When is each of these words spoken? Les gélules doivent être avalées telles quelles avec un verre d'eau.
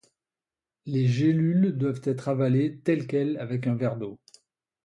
Les 0.87 1.05
gélules 1.07 1.73
doivent 1.77 2.01
être 2.05 2.27
avalées 2.29 2.79
telles 2.79 3.05
quelles 3.05 3.37
avec 3.37 3.67
un 3.67 3.75
verre 3.75 3.97
d'eau. 3.97 4.19